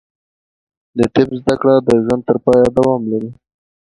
[0.97, 3.29] د طب زده کړه د ژوند تر پایه دوام لري.